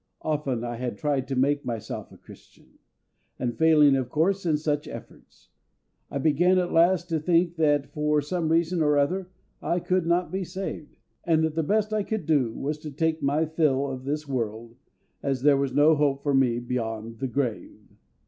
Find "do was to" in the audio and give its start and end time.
12.25-12.89